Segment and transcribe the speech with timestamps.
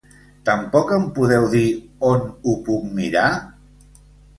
[0.49, 1.63] Tampoc em podeu dir
[2.11, 3.33] on ho puc mirar?